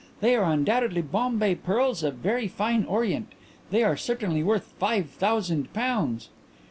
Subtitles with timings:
[0.19, 3.33] They are undoubtedly Bombay pearls of very fine orient.
[3.69, 6.29] They are certainly worth five thousand pounds.'"